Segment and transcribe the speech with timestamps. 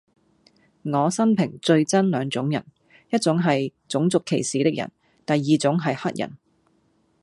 [0.81, 2.65] 我生平最憎兩種人:
[3.11, 4.91] 一種系種族歧視的人,
[5.27, 6.35] 第二種系黑人